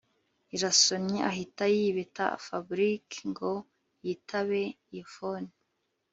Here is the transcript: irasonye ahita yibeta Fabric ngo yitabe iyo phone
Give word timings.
irasonye 0.55 1.19
ahita 1.29 1.63
yibeta 1.75 2.25
Fabric 2.45 3.07
ngo 3.31 3.51
yitabe 4.05 4.63
iyo 4.93 5.05
phone 5.15 5.49